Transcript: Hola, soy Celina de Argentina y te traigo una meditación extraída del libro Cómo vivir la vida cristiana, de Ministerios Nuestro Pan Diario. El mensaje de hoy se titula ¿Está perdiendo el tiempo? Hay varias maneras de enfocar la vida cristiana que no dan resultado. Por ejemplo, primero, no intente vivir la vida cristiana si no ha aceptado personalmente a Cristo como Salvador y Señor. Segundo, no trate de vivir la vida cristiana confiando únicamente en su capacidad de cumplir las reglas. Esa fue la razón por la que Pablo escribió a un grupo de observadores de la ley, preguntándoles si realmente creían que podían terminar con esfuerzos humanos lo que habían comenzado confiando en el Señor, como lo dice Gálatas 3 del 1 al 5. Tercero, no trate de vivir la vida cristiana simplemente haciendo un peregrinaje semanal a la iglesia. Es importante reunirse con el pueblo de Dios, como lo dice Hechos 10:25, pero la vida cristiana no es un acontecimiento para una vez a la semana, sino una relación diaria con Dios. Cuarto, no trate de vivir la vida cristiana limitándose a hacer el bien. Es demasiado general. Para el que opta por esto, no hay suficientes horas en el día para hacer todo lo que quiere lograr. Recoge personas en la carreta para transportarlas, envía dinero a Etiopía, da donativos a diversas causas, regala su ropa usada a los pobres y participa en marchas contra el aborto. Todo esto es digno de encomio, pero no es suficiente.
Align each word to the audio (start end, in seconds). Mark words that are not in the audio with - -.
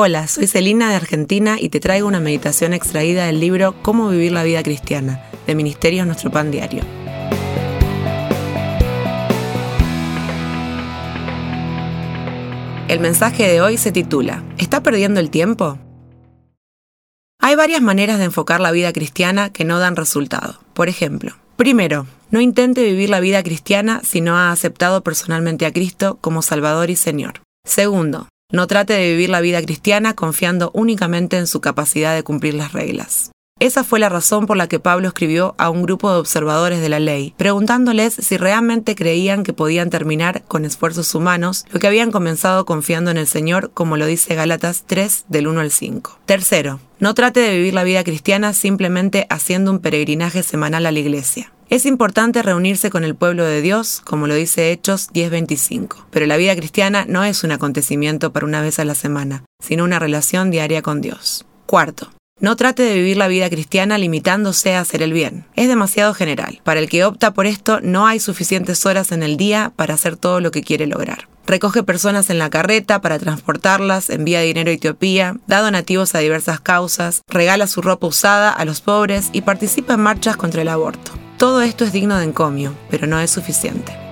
Hola, 0.00 0.28
soy 0.28 0.46
Celina 0.46 0.90
de 0.90 0.94
Argentina 0.94 1.56
y 1.58 1.70
te 1.70 1.80
traigo 1.80 2.06
una 2.06 2.20
meditación 2.20 2.72
extraída 2.72 3.26
del 3.26 3.40
libro 3.40 3.74
Cómo 3.82 4.08
vivir 4.10 4.30
la 4.30 4.44
vida 4.44 4.62
cristiana, 4.62 5.24
de 5.44 5.56
Ministerios 5.56 6.06
Nuestro 6.06 6.30
Pan 6.30 6.52
Diario. 6.52 6.84
El 12.86 13.00
mensaje 13.00 13.48
de 13.48 13.60
hoy 13.60 13.76
se 13.76 13.90
titula 13.90 14.44
¿Está 14.56 14.84
perdiendo 14.84 15.18
el 15.18 15.30
tiempo? 15.30 15.80
Hay 17.40 17.56
varias 17.56 17.82
maneras 17.82 18.20
de 18.20 18.26
enfocar 18.26 18.60
la 18.60 18.70
vida 18.70 18.92
cristiana 18.92 19.52
que 19.52 19.64
no 19.64 19.80
dan 19.80 19.96
resultado. 19.96 20.60
Por 20.74 20.88
ejemplo, 20.88 21.34
primero, 21.56 22.06
no 22.30 22.40
intente 22.40 22.84
vivir 22.84 23.10
la 23.10 23.18
vida 23.18 23.42
cristiana 23.42 24.02
si 24.04 24.20
no 24.20 24.36
ha 24.36 24.52
aceptado 24.52 25.02
personalmente 25.02 25.66
a 25.66 25.72
Cristo 25.72 26.18
como 26.20 26.42
Salvador 26.42 26.88
y 26.88 26.94
Señor. 26.94 27.42
Segundo, 27.64 28.28
no 28.50 28.66
trate 28.66 28.94
de 28.94 29.10
vivir 29.10 29.28
la 29.28 29.42
vida 29.42 29.60
cristiana 29.60 30.14
confiando 30.14 30.70
únicamente 30.72 31.36
en 31.36 31.46
su 31.46 31.60
capacidad 31.60 32.14
de 32.14 32.22
cumplir 32.22 32.54
las 32.54 32.72
reglas. 32.72 33.30
Esa 33.60 33.82
fue 33.82 33.98
la 33.98 34.08
razón 34.08 34.46
por 34.46 34.56
la 34.56 34.68
que 34.68 34.78
Pablo 34.78 35.08
escribió 35.08 35.54
a 35.58 35.68
un 35.68 35.82
grupo 35.82 36.12
de 36.12 36.18
observadores 36.18 36.80
de 36.80 36.88
la 36.88 37.00
ley, 37.00 37.34
preguntándoles 37.36 38.14
si 38.14 38.36
realmente 38.36 38.94
creían 38.94 39.42
que 39.42 39.52
podían 39.52 39.90
terminar 39.90 40.44
con 40.46 40.64
esfuerzos 40.64 41.14
humanos 41.14 41.66
lo 41.70 41.80
que 41.80 41.88
habían 41.88 42.12
comenzado 42.12 42.64
confiando 42.64 43.10
en 43.10 43.18
el 43.18 43.26
Señor, 43.26 43.72
como 43.74 43.96
lo 43.96 44.06
dice 44.06 44.36
Gálatas 44.36 44.84
3 44.86 45.24
del 45.28 45.48
1 45.48 45.60
al 45.60 45.72
5. 45.72 46.20
Tercero, 46.24 46.78
no 47.00 47.14
trate 47.14 47.40
de 47.40 47.56
vivir 47.56 47.74
la 47.74 47.84
vida 47.84 48.04
cristiana 48.04 48.52
simplemente 48.52 49.26
haciendo 49.28 49.72
un 49.72 49.80
peregrinaje 49.80 50.44
semanal 50.44 50.86
a 50.86 50.92
la 50.92 51.00
iglesia. 51.00 51.52
Es 51.70 51.84
importante 51.84 52.42
reunirse 52.42 52.88
con 52.88 53.04
el 53.04 53.14
pueblo 53.14 53.44
de 53.44 53.60
Dios, 53.60 54.00
como 54.02 54.26
lo 54.26 54.34
dice 54.34 54.72
Hechos 54.72 55.10
10:25, 55.12 56.06
pero 56.10 56.24
la 56.24 56.38
vida 56.38 56.56
cristiana 56.56 57.04
no 57.06 57.24
es 57.24 57.44
un 57.44 57.52
acontecimiento 57.52 58.32
para 58.32 58.46
una 58.46 58.62
vez 58.62 58.78
a 58.78 58.86
la 58.86 58.94
semana, 58.94 59.44
sino 59.62 59.84
una 59.84 59.98
relación 59.98 60.50
diaria 60.50 60.80
con 60.80 61.02
Dios. 61.02 61.44
Cuarto, 61.66 62.10
no 62.40 62.56
trate 62.56 62.84
de 62.84 62.94
vivir 62.94 63.18
la 63.18 63.28
vida 63.28 63.50
cristiana 63.50 63.98
limitándose 63.98 64.76
a 64.76 64.80
hacer 64.80 65.02
el 65.02 65.12
bien. 65.12 65.44
Es 65.56 65.68
demasiado 65.68 66.14
general. 66.14 66.62
Para 66.64 66.80
el 66.80 66.88
que 66.88 67.04
opta 67.04 67.34
por 67.34 67.44
esto, 67.44 67.80
no 67.82 68.06
hay 68.06 68.18
suficientes 68.18 68.86
horas 68.86 69.12
en 69.12 69.22
el 69.22 69.36
día 69.36 69.70
para 69.76 69.92
hacer 69.92 70.16
todo 70.16 70.40
lo 70.40 70.50
que 70.50 70.62
quiere 70.62 70.86
lograr. 70.86 71.28
Recoge 71.46 71.82
personas 71.82 72.30
en 72.30 72.38
la 72.38 72.48
carreta 72.48 73.02
para 73.02 73.18
transportarlas, 73.18 74.08
envía 74.08 74.40
dinero 74.40 74.70
a 74.70 74.74
Etiopía, 74.74 75.36
da 75.46 75.60
donativos 75.60 76.14
a 76.14 76.20
diversas 76.20 76.60
causas, 76.60 77.20
regala 77.28 77.66
su 77.66 77.82
ropa 77.82 78.06
usada 78.06 78.50
a 78.50 78.64
los 78.64 78.80
pobres 78.80 79.28
y 79.34 79.42
participa 79.42 79.94
en 79.94 80.00
marchas 80.00 80.38
contra 80.38 80.62
el 80.62 80.68
aborto. 80.68 81.17
Todo 81.38 81.62
esto 81.62 81.84
es 81.84 81.92
digno 81.92 82.18
de 82.18 82.24
encomio, 82.24 82.74
pero 82.90 83.06
no 83.06 83.20
es 83.20 83.30
suficiente. 83.30 84.07